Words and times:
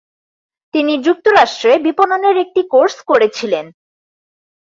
তিনি 0.73 0.93
যুক্তরাষ্ট্রে 1.03 1.71
বিপণনের 1.85 2.35
একটি 2.37 2.61
কোর্স 2.73 2.95
করেছিলেন। 3.01 3.65